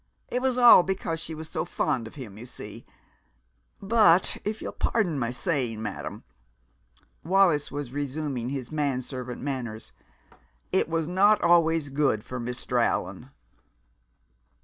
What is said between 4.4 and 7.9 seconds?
if you'll pardon my saying so, madam" Wallis